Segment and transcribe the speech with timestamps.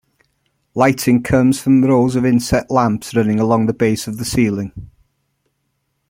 [0.73, 4.89] Lighting comes from rows of inset lamps running along the base of the ceiling.